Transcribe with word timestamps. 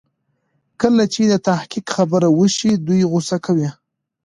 کله 0.81 1.03
چې 1.13 1.21
د 1.31 1.33
تحقيق 1.47 1.85
خبره 1.95 2.27
وشي 2.39 2.71
دوی 2.87 3.01
غوسه 3.11 3.37
کوي. 3.45 3.69